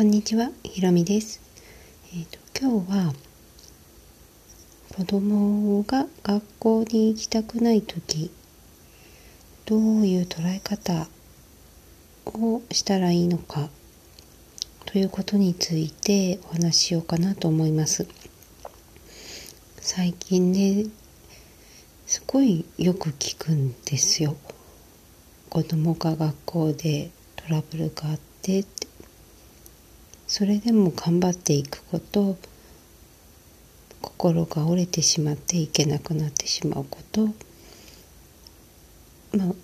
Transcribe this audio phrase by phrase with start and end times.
[0.00, 1.42] こんにちは、ひろみです。
[2.14, 3.12] えっ、と今日は
[4.96, 8.30] 子供が学校に行きたくない時
[9.66, 11.06] どういう捉え方
[12.24, 13.68] をしたらいいのか
[14.86, 18.06] ということについてお話ししようかなと思います。
[19.82, 20.86] 最近ね
[22.06, 24.34] すごいよく聞くんですよ。
[25.50, 28.89] 子供が学校でトラブルがあってって
[30.30, 32.36] それでも頑張っていくこと
[34.00, 37.26] 心が折れてしまっていけなくなってしまうこと
[39.36, 39.54] まあ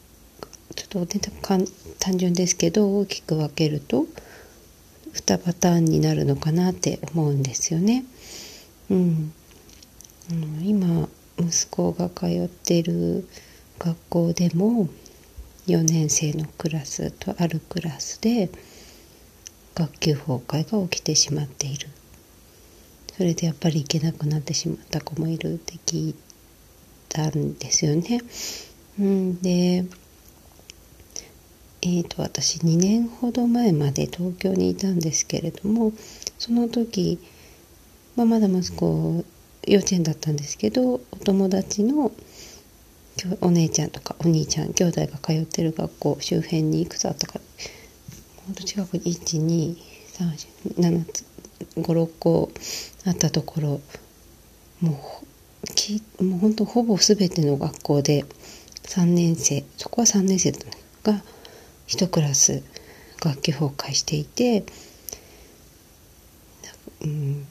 [0.75, 1.67] ちょっと、ね、
[2.01, 4.07] 単純ですけど大きく分けると
[5.15, 8.05] 2パターンになるのかなって思うんですよね。
[8.91, 9.33] うん、
[10.65, 13.29] 今息子が通っている
[13.79, 14.89] 学校でも
[15.69, 18.51] 4年生のクラスとあるクラスで
[19.77, 21.89] 学級崩壊が起きてしまっている
[23.17, 26.15] それでやっぱり行けなくなってしまった子もいるって聞い
[27.09, 28.21] たんですよね。
[28.99, 29.85] うん、で
[31.83, 35.93] えーと、私2年ほど前まで東京にいたんですけれども
[36.39, 37.21] その時、
[38.17, 39.25] まあ、まだ息子
[39.67, 42.11] 幼稚園だったんですけどお友達の
[43.41, 47.41] お姉ちゃんとかお兄ちゃん兄弟が通ってる学校周辺にいくつあったか
[48.47, 49.77] ほんと近くに
[51.75, 52.53] 1235756校
[53.05, 53.81] あったところ
[54.81, 54.93] も
[55.65, 58.25] うきもうほんとほぼ全ての学校で
[58.85, 61.21] 3年生そこは3年生が
[61.89, 62.63] 1クラス
[63.21, 64.65] 学級崩壊していて、
[67.03, 67.47] うん、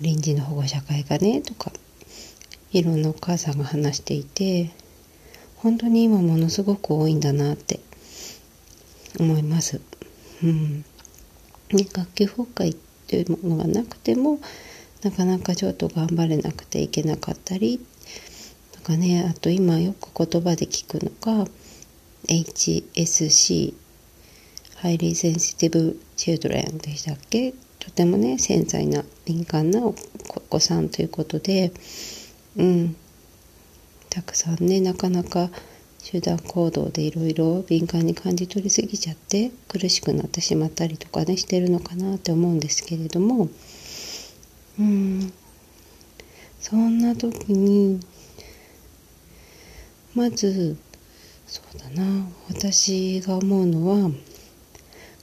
[0.00, 1.72] 臨時の保護者会がねとか
[2.70, 4.70] いろんなお母さんが話していて
[5.56, 7.80] 本当に今ものすごく多いんだなって
[9.18, 9.80] 思います。
[10.42, 10.84] うん。
[11.72, 14.40] ね、学級崩壊っていうものがなくても
[15.02, 17.80] なかなかちょっと頑張れなくていけなかったり
[18.72, 21.46] とかねあと今よく言葉で聞くのが
[22.26, 23.74] HSC
[24.82, 27.54] Highly Sensitive Children でしたっけ？
[27.78, 29.94] とてもね繊細な敏感なお
[30.48, 31.72] 子さんということで
[32.56, 32.96] うん。
[34.08, 35.50] たくさんねなかなか
[36.02, 43.48] 集団行動でいろいろ敏感に感じ取りすぎちゃって苦しくなってしまったりとかねしてるのかなって思うんですけれども。
[44.78, 45.32] うん。
[46.58, 48.00] そんな時に
[50.14, 50.76] まず
[51.46, 52.26] そうだな。
[52.48, 54.10] 私が思うのは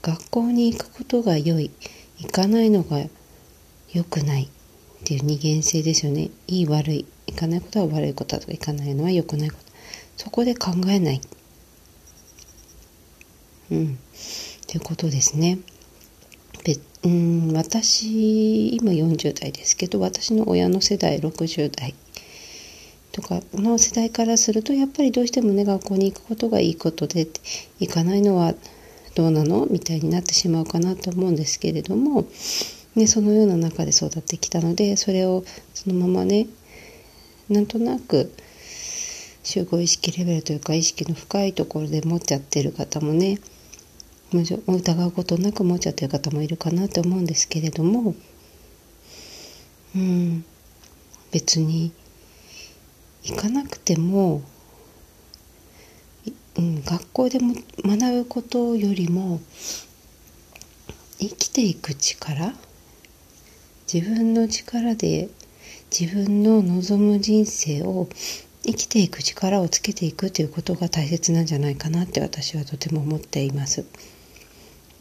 [0.01, 1.71] 学校に行くことが良い。
[2.19, 3.03] 行かないのが
[3.93, 4.43] 良くない。
[4.43, 6.29] っていう二元性ですよね。
[6.47, 7.05] いい悪い。
[7.27, 9.66] 行かないことは悪いことだとか行かないのは良くないこと。
[10.17, 11.21] そこで考えない。
[13.71, 13.97] うん。
[14.67, 15.59] ということですね。
[16.63, 21.95] でうん私今40代ですけど私の親の世代60代。
[23.13, 27.27] とかの世代からするとやっぱりどうしてもね学校に行くことがいいことで
[27.79, 28.53] 行かないのは
[29.15, 29.65] どうなの？
[29.65, 32.27] みたいになってしまうかなと思うんですけれども、
[32.95, 36.45] ね、そのような中で育ってきたのでそれをそのままね
[37.49, 38.31] なんとなく
[39.47, 43.39] 集合意識レベルというか意識の深いところで持っちゃってる方もね
[44.33, 48.13] 疑うことなく持っちゃってる方もいるかなと思うんですけれども
[49.95, 50.43] うん。
[51.31, 51.93] 別に
[53.23, 54.41] 行かなくても、
[56.57, 59.39] うん、学校でも学ぶことよりも
[61.19, 62.53] 生きていく力
[63.91, 65.29] 自分の力で
[65.97, 68.09] 自分の望む人生を
[68.67, 73.85] 生きていく力をつけていくということが大切なんじゃないかなって私はとても思っています。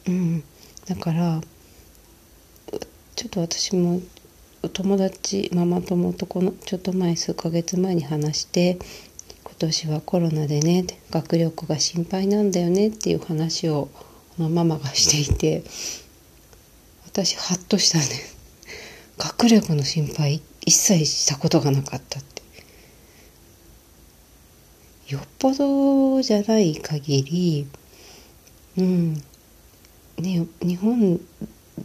[0.06, 0.44] うん、
[0.86, 1.40] だから
[3.16, 4.00] ちょっと私も
[4.62, 8.78] お友達ママ友とこのちょっと前数ヶ月前に話して
[9.42, 13.88] 今年はコロナでね学力が心配なんだよねっていう話を
[14.38, 15.64] のママがしていて
[17.06, 18.04] 私ハッとしたね。
[19.18, 22.35] 学力の心配一切したことがなかったって。
[25.08, 27.66] よっぽどじゃない限り
[28.76, 29.14] うん
[30.18, 31.20] ね日本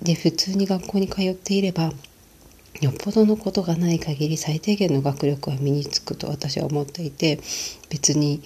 [0.01, 1.91] で普通に学校に通っていれば
[2.81, 7.39] よっぽどのことがない限り最低限の学力は身につくと私は思っていて
[7.89, 8.41] 別に、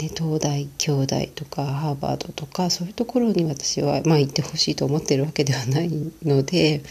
[0.00, 5.90] ね、東大京大とかハーバードとかそういうところに私は、まあ、行ってほしいと思ってるわけではない
[6.24, 6.82] ので、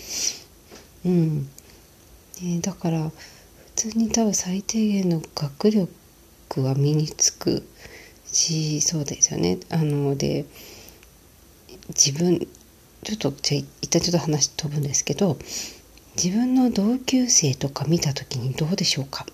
[1.05, 1.49] うん。
[2.41, 3.13] ね、だから普
[3.75, 5.91] 通に多分最低限の学力
[6.61, 7.63] は身につく
[8.25, 9.59] しそうですよね。
[9.69, 10.45] あので
[11.89, 12.47] 自分
[13.03, 15.37] ちょっとじゃ一旦ちょっと話飛ぶんですけど
[16.15, 19.25] 自分の同級生とか見た時にどうでしょうか？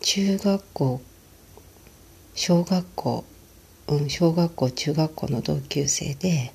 [0.00, 1.00] 中学校
[2.34, 3.24] 小学校
[3.88, 6.52] うん小学校中学校の同級生で、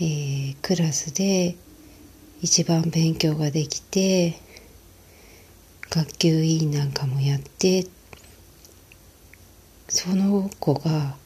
[0.00, 1.56] ー、クラスで
[2.42, 4.38] 一番勉強ができて
[5.90, 7.86] 学級委員なんかもやって
[9.88, 11.16] その子が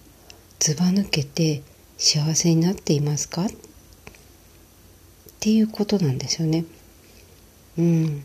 [0.60, 1.62] ずば抜けて
[1.98, 3.46] 幸せになっていますか？
[3.46, 3.48] っ
[5.40, 6.64] ていうことなんですよね。
[7.76, 8.22] うん。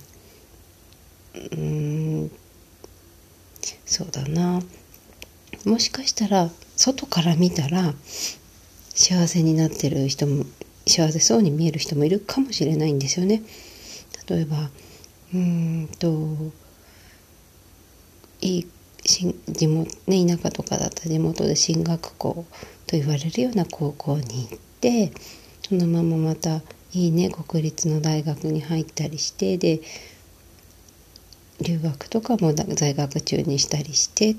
[1.51, 2.31] うん
[3.85, 4.61] そうだな
[5.65, 7.93] もしかしたら外から見たら
[8.93, 10.45] 幸せになってる人も
[10.85, 13.43] 幸せそうに見える人もいるかもしれないんですよね。
[14.27, 14.69] 例えば
[15.33, 16.51] うんと
[18.41, 18.67] いい
[19.05, 22.45] し地元、ね、田舎とかだった地元で進学校
[22.85, 25.11] と言われるような高校に行って
[25.67, 26.61] そのまままた
[26.93, 29.81] いいね国立の大学に入ったりしてで
[31.61, 34.35] 留学とかも在学中にしたりして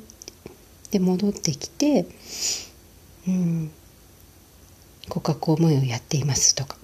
[0.90, 2.06] で戻ってきて
[3.26, 3.70] うん
[5.08, 6.76] 国家公務員をやっていますとか。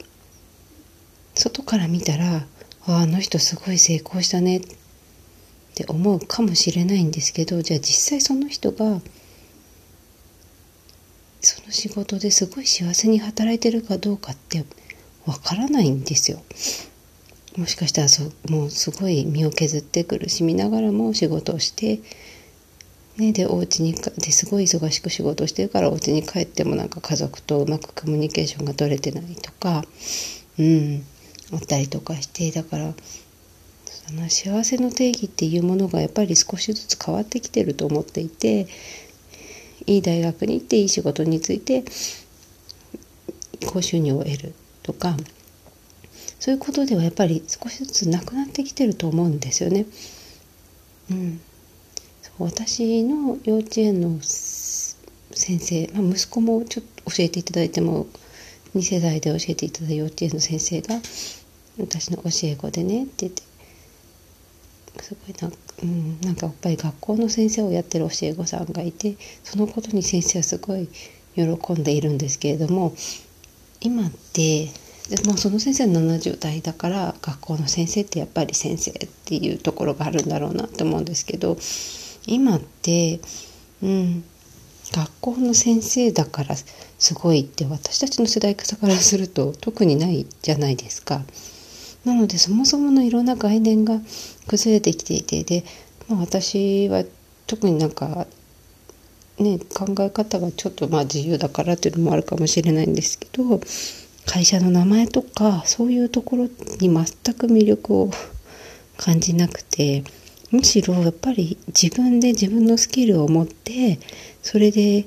[1.34, 2.46] 外から見たら
[2.86, 4.60] あの人すごい成功したねっ
[5.74, 9.00] て思うかもしれないんですけどじゃあ実際その人が
[11.40, 14.64] その仕事ですごい幸せに働いてるかどうかって
[15.26, 16.42] わからないんですよ。
[17.56, 22.00] もしかしたらそもうすごい身を削って苦しみながらも仕事をして、
[23.16, 29.84] ね、でお家にですごい忙しく仕事をしてるからお家に帰ってもなんか家族とうまくコミュニケーションが取れてないとか、
[30.58, 31.04] うん、
[31.54, 32.94] あったりとかしてだから
[34.06, 38.66] その幸せの定義っていうものがやっぱり少しずつ変わってきてると思っていて
[39.86, 41.84] いい大学に行っていい仕事について
[43.66, 45.16] 高収入を得るとか
[46.38, 49.86] そういうことではやっぱり少しずつなくなってきてると思うんですよね。
[51.10, 51.40] うん、
[52.38, 58.06] 私の幼稚園の先生、まあ、息子もちょっと教えていただいても
[58.74, 61.00] 2世代で教えていただいた幼稚園の先生が
[61.78, 63.42] 私の教え子でねって言って
[65.02, 65.50] すごいな,、
[65.82, 70.88] うん、なんかやっぱり学校の先生をやってる教え子さんがいてそのことに先生はすごい
[71.34, 72.94] 喜んでいるんですけれども
[73.80, 74.70] 今って
[75.10, 81.58] でもその先生は70代だから学校の先生ってやっぱり先生っていうところがあるんだろうなと思うんですけど
[82.26, 83.20] 今って、
[83.82, 84.24] うん、
[84.92, 91.22] 学校の先生だからすごいって私たちの世代からすると特にないじゃないですか。
[92.04, 93.98] なのでそもそものいろんな概念が
[94.46, 95.64] 崩れてきていてで、
[96.08, 97.04] まあ、私は
[97.46, 98.26] 特になんか
[99.38, 103.60] ね考え方がちょっとまあ自由だからっていうのもあるかもしれないんですけど
[104.26, 106.94] 会社の名前とかそういうところに全
[107.34, 108.10] く魅力を
[108.96, 110.04] 感じなくて
[110.50, 113.98] むしろやっぱり自分で自分のスキルを持って
[114.42, 115.06] それで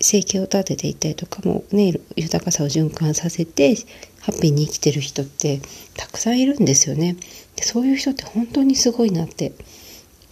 [0.00, 3.74] 生計を立てていたりとかもね豊かさを循環させて
[4.20, 5.60] ハッピーに生きてる人って
[5.96, 7.16] たくさんいるんですよね。
[7.56, 9.52] でそういう人って本当にすごいなって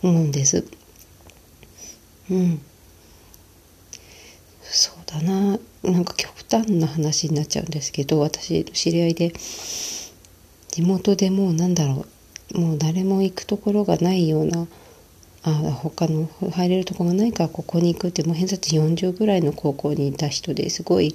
[0.02, 0.64] 思うんです。
[2.30, 2.60] うん。
[4.62, 5.58] そうだな。
[5.82, 9.32] なんか極端な話になっちゃうんですけど私知り合いで
[10.70, 12.06] 地元でもうなんだろ
[12.54, 14.66] うもう誰も行くところがないような
[15.48, 21.14] あ他の入れるとこがないからここに行くってもう偏差値40ぐらいの高校にいた人ですごい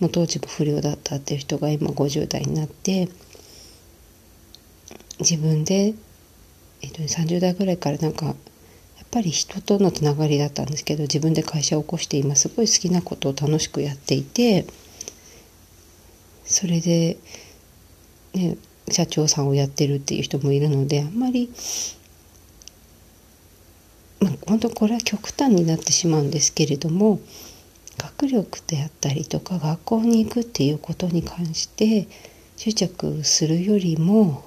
[0.00, 3.10] もう当時も不良だったっていう人が今50代になって
[5.20, 5.92] 自分で、
[6.80, 8.36] えっと、30代ぐらいからなんかやっ
[9.10, 14.64] ぱり人とのつながりだったんですけど自分で会社を起こして今すごい好きなことを楽しくやっていて
[16.44, 17.18] それで、
[18.32, 18.56] ね、
[18.90, 21.50] 社長さんをやってるっていう人もいるのであんまり
[24.46, 27.20] 本当これは極端になってしまうんですけれども
[27.96, 32.08] 学力であったりとか学校に行くっていうことに関して
[32.56, 34.44] 執着するよりも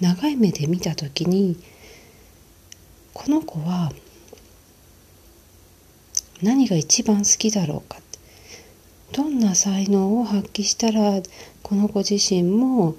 [0.00, 1.56] 長い目で見た時に
[3.12, 3.92] この子は
[6.42, 7.98] 何が一番好きだろうか。
[9.12, 11.22] どんな才能を発揮したら
[11.62, 12.96] この子自身も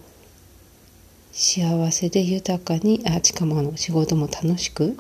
[1.34, 4.96] 幸せで豊かにあしかもあの仕事も楽しく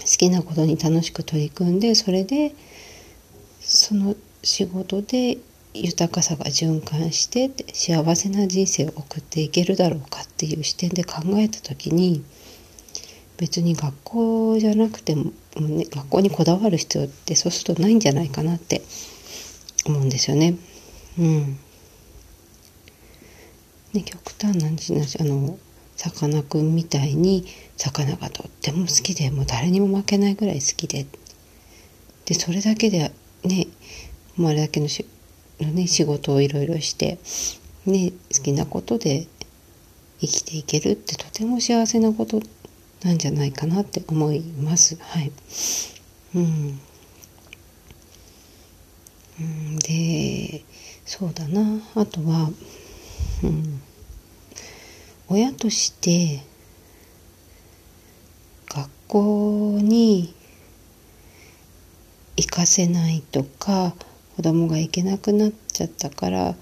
[0.00, 2.54] 好きなことに楽しく取り組んでそれで
[3.60, 5.38] その仕事で
[5.74, 12.24] 豊かさが循環して幸せな人生を送っていけるだろうかっていう視点で考えた時に
[13.38, 18.82] 別に学校じゃなくても、ね、学校にこだわる必要ってそうするとないんじゃないかなって
[19.86, 20.56] 思うんですよね。
[21.18, 21.58] うん
[23.92, 25.58] ね、極端な話あの
[25.96, 27.46] さかなクンみたいに
[27.76, 31.06] 魚がとっても好きでもう誰にも負けないぐらい好きで。
[32.24, 33.10] でそれだけで
[33.44, 33.66] ね
[34.36, 35.04] もうあれだけのし
[35.60, 37.18] の、ね、仕事をいろいろして、
[37.86, 39.26] ね、好きなことで
[40.20, 42.40] 生きていけるってとても幸せなこと
[43.02, 44.96] なんじゃないかなって思います。
[45.00, 45.32] はい、
[46.36, 46.80] うん。
[49.40, 50.62] うん、で
[51.04, 51.80] そうだな。
[51.96, 52.50] あとは、
[53.42, 53.82] うん、
[55.34, 56.42] 親として
[58.68, 60.34] 学校に
[62.36, 63.94] 行かせないとか
[64.36, 66.54] 子供が行けなくなっちゃったから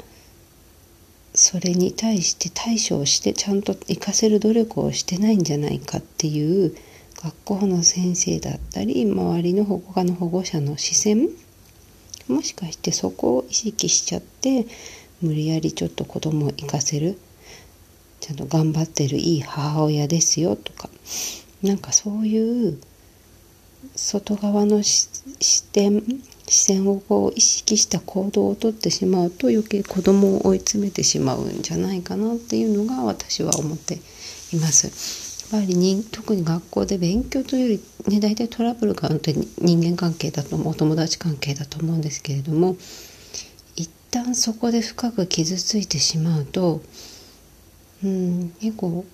[1.34, 6.72] それに対して対処をしてちゃんと行かせる努力をしてないんじゃないかっていう
[7.20, 11.28] 学校の先生だったり周りの保護家の保護者の視線
[12.28, 14.64] もしかしてそこを意識しちゃって
[15.20, 17.18] 無理やりちょっと子供を行かせる。
[18.30, 20.88] ちゃんと頑張ってるいい母親ですよとか
[21.62, 22.78] なんかそういう
[23.96, 26.02] 外側の視点
[26.46, 33.94] 視線をこう意識した行動をとってしまうと余計子供を追い詰めてしまうんじゃないかなっていうのが私は思って
[34.52, 35.50] います。
[35.52, 42.76] やっぱりに特に学校で勉強というより、ね、大体トラブルが本当に人間関係だと思うお友達関係だと思うんですけれども
[43.74, 46.82] 一旦そこで深く傷ついてしまうと
[48.04, 49.04] うん結構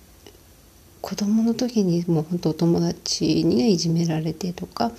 [1.01, 4.91] 子供の時にもう本当お友達にいじめられてとか、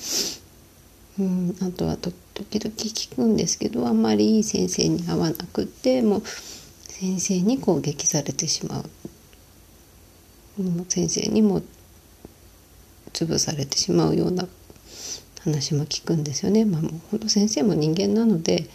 [1.18, 8.84] うん、あとは時々聞くんですけどあんまりいい先生に会わなくてもう先生に攻撃されてしまう
[10.88, 11.62] 先生にも
[13.12, 14.46] 潰されてしまうような
[15.40, 16.64] 話も聞くんですよね。
[16.64, 18.66] まあ、もう本当先生も人間なので、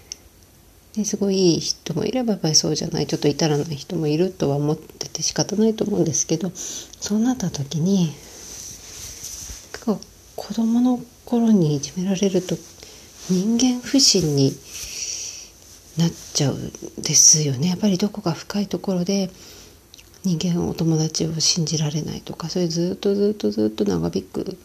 [0.96, 8.14] ね、すごいいい人もいればやっぱりそうじゃないちょっと至らない人もいるとは思ってて仕方ないと思うんですけどそうなった時に
[10.36, 12.56] 子供の頃にいじめられると
[13.30, 14.52] 人間不信に
[15.98, 16.72] なっちゃうん
[17.02, 17.70] ですよね。
[17.70, 19.30] やっぱりどこか深いところで
[20.24, 24.58] 人間お友達を信じられないとかそれずっとずっとずっと長引くん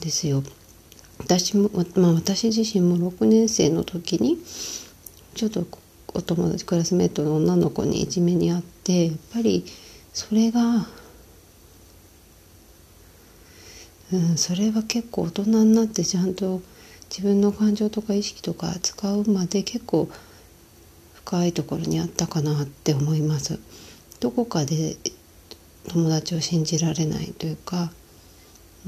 [0.00, 0.42] ですよ。
[1.18, 4.38] 私も、まあ、私自身も6年生の時に
[5.38, 5.64] ちょっと
[6.14, 9.64] お友達クラスメートの女の子にいじめにあってやっぱり
[10.12, 10.88] それが、
[14.12, 16.60] うん、それは結構大人になってちゃんと
[17.08, 20.10] 自分の感情とか意識とか扱うまで結構
[21.14, 23.60] 深いところにあったかなって思います。
[24.18, 24.96] どこかで
[25.88, 27.92] 友達を信じられないというか、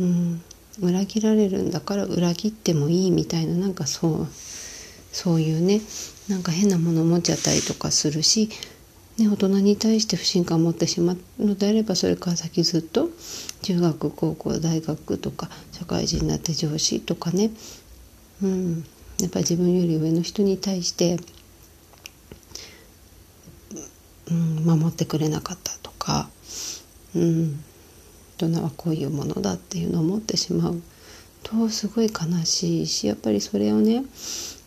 [0.01, 0.43] うん、
[0.83, 4.29] 裏切られるんだから裏切ってもいいみたいななんかそう
[5.13, 5.81] そういうね
[6.29, 8.51] なんか変なものを持っちゃったりとかするし、
[9.19, 13.11] ね、大人に対して不信感を持ってしまうのであればそれから先ずっと
[13.63, 17.51] 中学高校大学とか社会人になって上司とかね、
[18.43, 18.85] うん、
[19.21, 21.19] やっぱり自分より上の人に対して
[24.31, 26.31] うん、守ってくれなかったとか、
[27.17, 27.65] うん、
[28.39, 30.81] 大人はこういうものだっていうのを思ってしまう
[31.43, 34.05] とすごい悲しいしやっぱりそれをね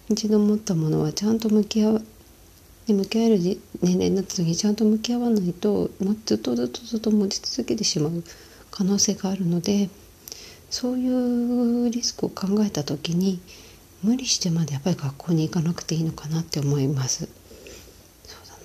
[0.09, 2.05] 一度持ったものはちゃんと向き合う
[2.87, 8.23] 向き合える年齢になった時にちゃんと向き合わないともうずっとずっとずっと持ち続けてしまう
[8.71, 9.89] 可能性があるので
[10.69, 13.39] そういうリスクを考えた時に
[14.03, 17.29] 無理してまでやっぱり学校に行かなくていいのかなって思います。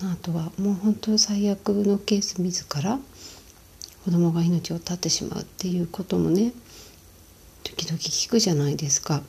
[0.02, 2.98] あとはもう本当最悪のケース自ら
[4.04, 6.52] 子供が命を絶ってしまうっていうこともね
[7.64, 9.22] 時々聞くじゃないですか。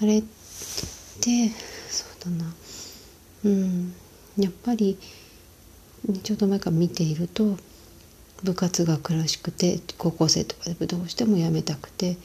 [0.00, 0.22] あれっ
[1.24, 1.48] て
[1.88, 2.54] そうだな。
[3.44, 3.94] うん。
[4.36, 4.98] やっぱり
[6.22, 7.56] ちょっと前から見ていると
[8.42, 12.18] 部活が苦しくて高校生とかでどうしても辞めたくて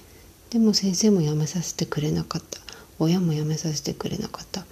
[0.49, 2.59] でも先生も辞めさせてくれなかった。
[3.01, 4.65] 親も辞めさせてくれなかった。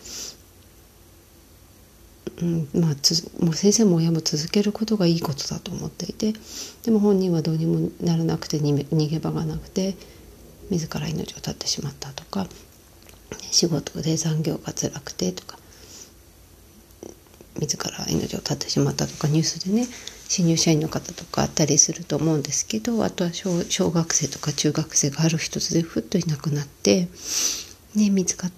[2.42, 2.68] うん。
[2.74, 6.34] まあ、つもう先生も親も続けることがいいことだと思っていて
[6.84, 9.96] でも本人はどうにもならなくて逃げ場がなくて
[10.70, 12.48] 自ら命を絶ってしまったとか
[13.52, 15.58] 仕事で残業が辛くてとか
[17.60, 19.88] 自ら命を絶ってしまったとかニュースでね
[20.28, 27.08] 新入社員の方とかあったりすると思うんですけどあとは小学生とか中学生がある一つでふっといなくなって、
[27.96, 28.50] ね、見つか。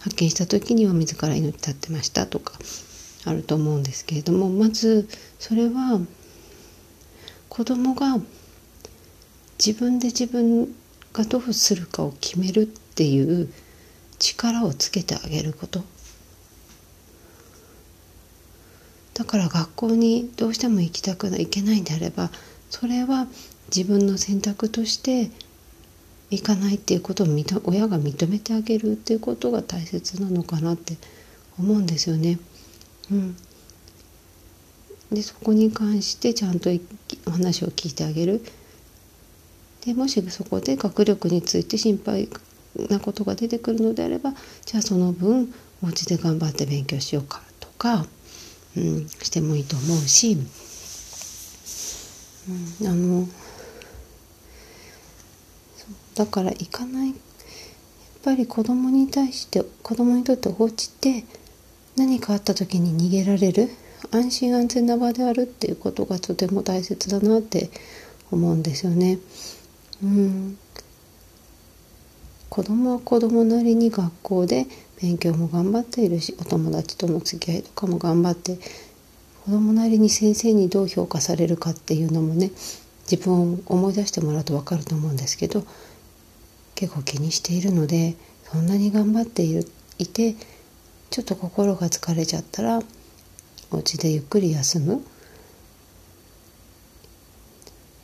[0.00, 2.54] 発見した時には自ら命絶ってましたとか
[3.24, 5.08] あると思うんですけれどもまず
[5.38, 6.00] それは
[7.48, 8.18] 子供が
[9.64, 10.72] 自分で自分
[11.12, 13.52] がどうするかを決めるっていう
[14.18, 15.84] 力をつけてあげること
[19.14, 22.30] だから学校にどうしても行きたくない行けないんであれば
[22.70, 23.26] それは
[23.74, 25.30] 自分の選択として
[26.30, 27.26] 行かないっていうことを
[27.64, 30.96] 親が認めてあげるっていうことが大切なのかなって
[31.58, 32.38] 思うんですよね。
[33.10, 33.36] うん、
[35.10, 36.70] でそこに関してちゃんと
[37.26, 38.44] お話を聞いてあげる。
[39.84, 42.28] でもしそこで学力について心配
[42.88, 44.32] なことが出てくるのであれば
[44.64, 48.06] じゃあその分お家で頑張って勉強しようかとか、
[48.76, 50.36] うん、してもいいと思うし、
[52.80, 53.28] うん、あの
[56.14, 57.16] だから行かないやっ
[58.24, 61.24] ぱり子供に対して子供にとってお家って
[61.96, 63.68] 何かあった時に逃げられる
[64.10, 67.70] 安心安全な場であるっていうことがとても大切だなって
[68.30, 69.18] 思うんですよね。
[70.02, 70.58] うん、
[72.58, 74.66] 子供は子供なりに学校で
[75.00, 78.58] 勉強も頑張っているしお友達との付き合いとかも頑張って
[79.44, 82.50] 子供なりに先生にどう評価されるかっていうのもね
[83.08, 85.62] 自分を思い出してもらうと分かると思うんですけど
[86.74, 88.16] 結構気にしているので
[88.50, 89.64] そんなに頑張っている
[89.98, 90.34] いて
[91.10, 92.80] ちょっと心が疲れちゃったら
[93.70, 95.04] お家でゆっくり休む。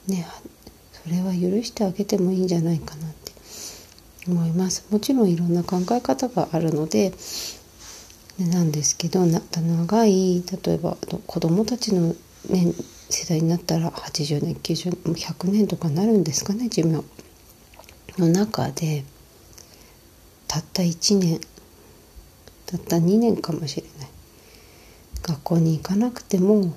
[0.07, 0.25] ね
[0.93, 3.04] それは許してあげてもいいんじゃないかな。
[4.27, 4.87] 思います。
[4.91, 7.13] もちろんいろんな考え方があるので
[8.39, 12.15] なんですけど長い例えば子どもたちの、
[12.49, 12.73] ね、
[13.11, 17.05] 世代になったら80年90年100年とかなるんですかね寿命
[18.19, 19.05] の中で。
[20.55, 21.41] たった1年
[22.67, 24.09] たった2年かもしれない。
[25.23, 26.73] 学校に行かなくても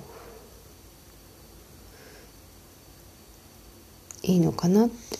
[4.22, 5.17] いいのかなって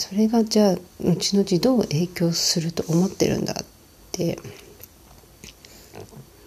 [0.00, 3.66] それがじゃあ後々どう影響すると思ってるんだっ
[4.12, 4.38] て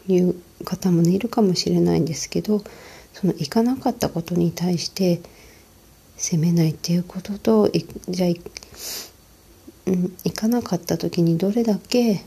[0.07, 2.63] いう方も、ね、いるかもしれないんですけど
[3.13, 5.21] その行かなかったことに対して
[6.17, 7.69] 責めないっていうことと
[8.09, 8.29] じゃあ、
[9.85, 12.25] うん、行かなかった時にどれだけ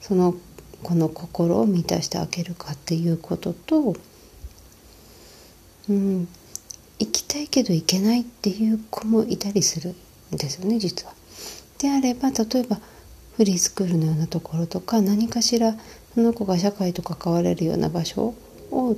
[0.00, 0.36] その
[0.84, 3.96] この心を満たしてあげるかっていうことと、
[5.88, 6.28] うん、
[6.98, 9.94] 行きたいけど行けないっていう子もいたりする
[10.34, 11.12] んですよね実は。
[11.78, 12.80] であれば例えば
[13.36, 15.76] フリースクールのようなところとか何かしら
[16.14, 18.34] その子が社会と関われるような場所
[18.72, 18.96] を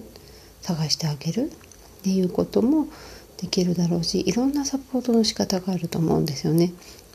[0.63, 2.87] 探してあげるっていうことも
[3.37, 6.73] できるだろうしいろんなサポートの仕方があると思うんですよね。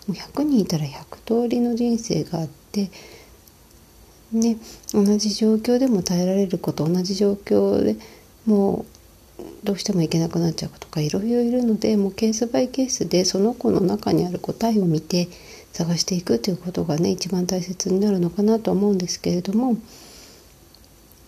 [0.07, 2.91] 100人いたら100通りの人生があって
[4.31, 4.57] ね
[4.93, 7.95] 同じ状況でも耐えられること同じ状況で
[8.45, 8.94] もう
[9.63, 15.27] どうしてもいけなくなっちゃう子とかいろいろいるのでもうケースバイケースでその子の中にある答えを見て
[15.73, 19.77] 探していくということがね一番大切になるのかなと思うんですけれども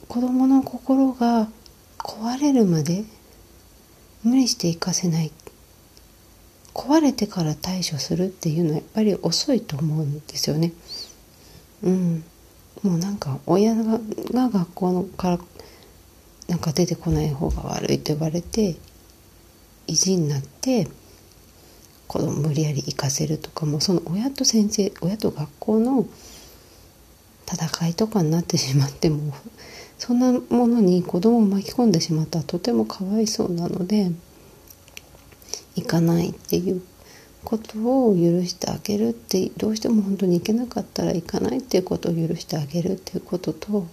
[0.07, 1.49] 子どもの心が
[1.97, 3.03] 壊れるまで
[4.23, 5.31] 無理して生かせない
[6.73, 10.73] 壊れてから対処するっていうのはやっぱり遅いと思うんですよね。
[11.83, 12.23] うん、
[12.83, 13.99] もうなんか親が
[14.31, 15.39] が学校のから
[16.47, 18.75] なんか出てこない方が悪いと言われて
[19.85, 20.87] 意地になって
[22.07, 26.05] 子供無理やり行かせるとかもその親と先生親と学校の
[27.49, 29.33] 戦いとかになってしまっても
[29.97, 34.11] そんなものに子供を巻き込んでしまったらとてもかわいそうなので
[35.75, 36.81] 行かないっていう
[37.43, 43.87] ことを許してあげるってどうしても本当に行けなかったら行かないっていうことを許してあげるっていうことと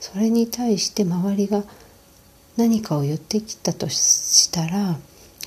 [0.00, 1.62] それに対して周りが
[2.56, 4.98] 何かを言ってきたとしたら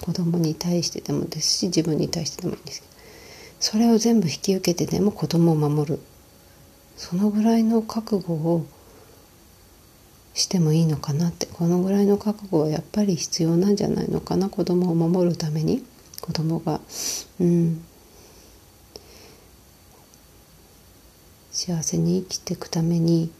[0.02, 2.94] 子供に対してでもですし自分に対してでもいいんですけど
[3.64, 6.00] それを全部引き受けてでも子供を守る。
[6.98, 8.66] そのぐらいの覚悟を
[10.34, 11.46] してもいいのかなって。
[11.46, 14.50] このぐらいの覚悟はやっぱり必要なんじゃないのかな。
[14.50, 15.82] 子供を守るために。
[16.20, 16.82] 子供が
[17.40, 17.86] うん。
[21.52, 23.32] 幸せに生きていくために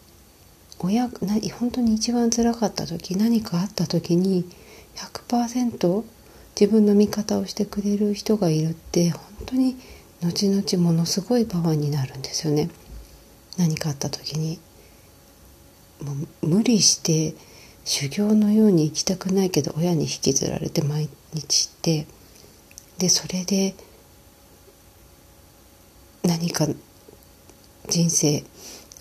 [0.80, 4.46] 親な本当に一番つらかった時何かあった時に
[4.96, 6.04] 100%
[6.60, 9.78] 自分の味方をしてくれる人がいるって本当に
[10.22, 12.70] 後々ものすごいパワーになるんですよね
[13.58, 14.60] 何かあった時に。
[16.04, 17.34] もう無理して
[17.86, 22.08] 修行のように行きたくないけど親に引きずられて毎日って
[22.98, 23.74] でそれで
[26.24, 26.68] 何か
[27.90, 28.44] 人生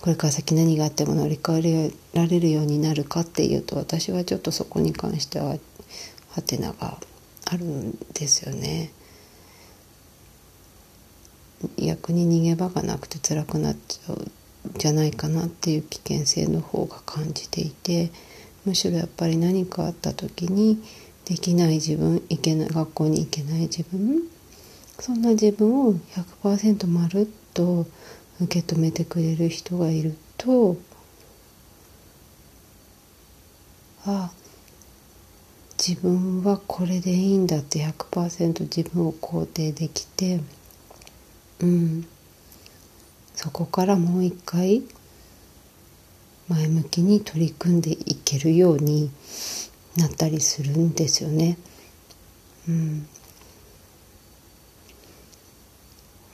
[0.03, 5.57] これから先何があっても乗り越えられるようになるかっていうと私はちょっとそこに関しては
[6.31, 6.99] ハテナが
[7.47, 8.91] あるんですよね。
[11.79, 14.29] 逆に逃げ場がなくて辛くなっちゃう
[14.77, 18.11] じゃないかなっていう危険性の方が感じていて
[18.65, 20.83] むしろやっぱり何かあった時に
[21.25, 24.23] できない自分いけない学校に行けない自分
[24.99, 25.95] そんな自分を
[26.43, 27.87] 100%まるっと
[28.45, 30.77] 受け止めてくれる人がいると
[34.05, 34.33] あ
[35.79, 40.41] 自分はこれでいいんだって100%自分を肯定できて
[41.61, 42.07] うん。
[43.35, 44.83] そこからもう一回
[46.49, 49.11] 前向きに取り組んでいけるように
[49.97, 51.57] なったりするんですよね。
[52.69, 53.09] うん、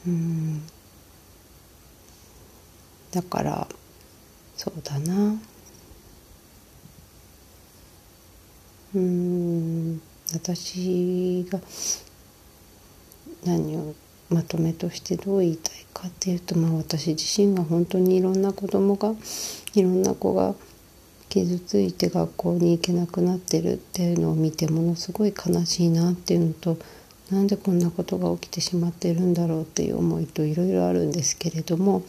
[0.06, 0.62] うん。
[3.12, 3.68] だから
[4.56, 5.40] そうだな。
[8.94, 10.00] うん
[10.32, 11.60] 私が
[13.44, 13.94] 何を
[14.30, 19.14] まとめとしてどう言いたいかっていうと、まあ、私自身が本当にいろんな子供が
[19.74, 20.54] いろんな子が
[21.28, 26.78] 傷ついて学校に行けなくなってるっていうのを見てものすごい悲しいなっていうのと
[27.30, 32.02] なんでこんなことが起きてしまってるんだろうっていう思いといろいろあるんですけれども、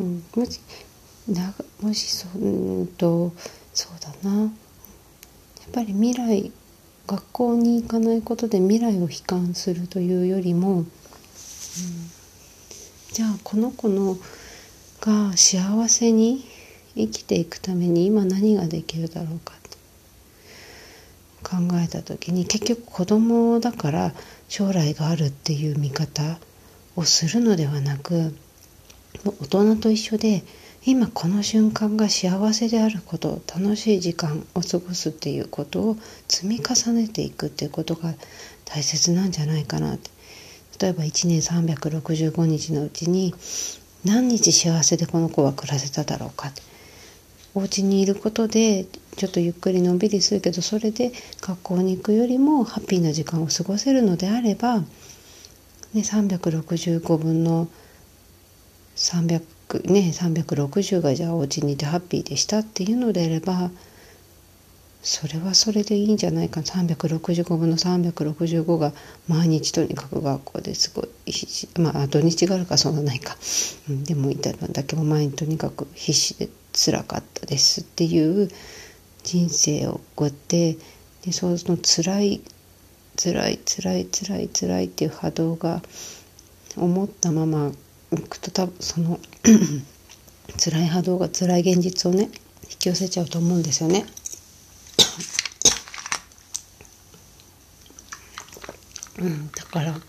[0.00, 0.60] うん、もし
[1.28, 3.32] なもしそうんと
[3.74, 4.42] そうだな。
[4.42, 4.50] やっ
[5.72, 6.52] ぱり未来
[7.06, 10.86] 学校に行かないことで未来を悲観するというよりも、うん、
[13.12, 14.16] じゃあこの子の
[15.00, 16.44] が幸せに
[16.96, 19.54] 生きていくために今何ができるだろうか
[21.42, 24.12] と考えた時に結局子供だから
[24.48, 26.38] 将来があるっていう見方
[26.96, 28.34] をするのではなく
[29.24, 30.42] 大人と一緒で
[30.84, 35.96] 今この瞬間が幸せであること楽しい時間を過ごすっていうことを
[36.28, 38.14] 積み重ねていくっていうことが
[38.64, 40.10] 大切なんじゃないかなって。
[40.78, 43.34] 例えば1年365日のうちに
[44.04, 46.62] 何日幸せでこの子は暮らせただろうかって。
[47.56, 48.84] お家にいることで
[49.16, 54.84] ちょっとゆっくりのんびりするけどそれで学校に行くよりもハッピーな時間を過ごせるのであれば、ね、
[55.94, 57.68] 365分の
[58.96, 59.42] 300
[59.90, 63.70] ね360がじゃあお家にいてハッピーでしたっていうのであれば
[65.02, 66.62] それはそれでいいんじゃないか。
[66.62, 68.92] 365分の365が
[69.28, 71.08] 毎日とにかく学校ですごい
[71.80, 73.36] まあ土日があるかそんなないか、
[73.88, 78.50] うん、でもいた分だけも毎日とにかく必死で辛かったですっていう
[79.22, 80.76] 人生を送って
[81.24, 82.40] でその辛い
[83.16, 85.82] 辛い辛い辛い辛いっていう波動が
[86.76, 87.70] 思ったまま
[88.12, 89.18] いくと多分その
[90.62, 92.30] 辛い波動が辛い現実をね
[92.70, 94.06] 引き寄せちゃうと思うんですよね。
[99.18, 100.00] うん、だからと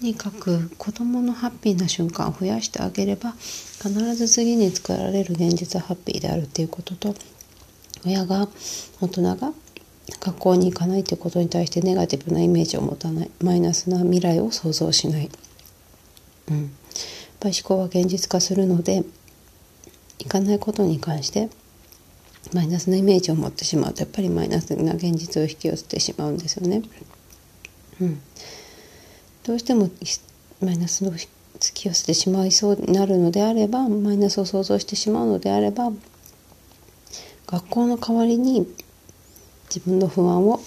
[0.00, 7.14] にかく子どものハッピーな瞬間を増やしてあげれば必ず次に作られる現実はハッピーであるっていうことと
[8.04, 8.48] 親が
[9.00, 9.52] 大人が
[10.20, 15.30] 学校に行かないということに対してネガティブなイメージを持たないマイナスな未来を想像しない、
[16.50, 16.68] うん、やっ
[17.40, 19.04] ぱり思考は現実化するので
[20.18, 21.48] 行かないことに関して
[22.54, 26.82] マイナスなイメージを持ってしまうとやっぱりマイナスな現実を引き寄せてしまうんですよね。
[28.00, 28.20] うん、
[29.44, 29.90] どうしても
[30.60, 31.18] マイナスを引
[31.74, 35.90] き寄せてしまいそうになるのであればマイナスを想像してしまうのであれば
[37.46, 38.66] 学校の代わりに
[39.68, 40.60] 自分の不安を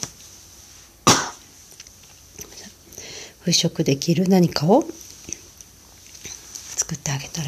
[3.46, 4.84] 払拭できる何かを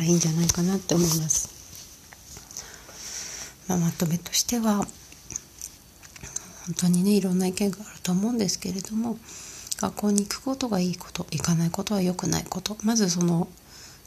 [0.04, 1.50] らいいんじゃないかなって思います。
[3.68, 4.86] まあ、まとめとしては
[6.66, 9.18] 本当にねいろんな意見があると思うんですけれども
[9.80, 13.48] 学校に行くことがいいこと行かないことは良くないことまずその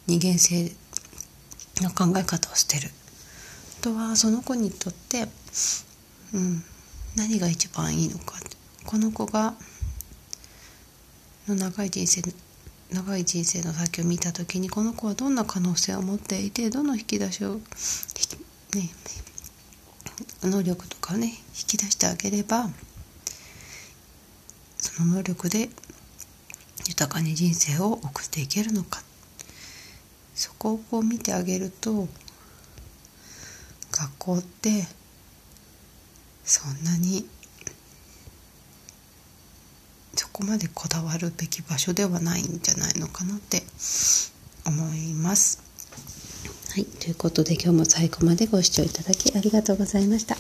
[0.07, 0.73] 二元性
[1.81, 2.91] の考え方を捨てる
[3.81, 5.27] あとはその子にとって、
[6.35, 6.63] うん、
[7.17, 8.35] 何が一番いいのか
[8.85, 9.55] この子が
[11.49, 12.23] の長い人生
[12.93, 17.61] 長い人生の先を見た時にこの子はどんな可能性を持っていてどの引き出しを、ね、
[20.43, 21.33] 能力とかをね引
[21.67, 22.69] き出してあげれば
[24.77, 25.69] その能力で
[26.89, 29.03] 豊かに人生を送っていけるのか。
[30.37, 32.07] そこをこう見てあげると
[33.91, 34.85] 学校って
[36.45, 37.27] そんなに
[40.15, 43.63] そこまでこだわるべき場所ではないんじゃないのかなって
[44.67, 45.63] 思います。
[46.75, 50.37] はい、ということで今日も最後までご視聴いただきありがとうございました。